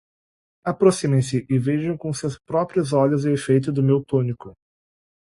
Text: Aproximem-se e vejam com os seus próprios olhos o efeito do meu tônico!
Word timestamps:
Aproximem-se 0.65 1.45
e 1.47 1.59
vejam 1.59 1.95
com 1.95 2.09
os 2.09 2.17
seus 2.17 2.35
próprios 2.39 2.91
olhos 2.91 3.23
o 3.23 3.29
efeito 3.29 3.71
do 3.71 3.83
meu 3.83 4.03
tônico! 4.03 4.55